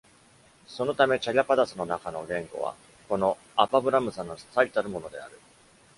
[0.65, 2.75] そのため、チャリャパダスの中の言語は
[3.07, 5.39] このアパブラムサの最たるものである。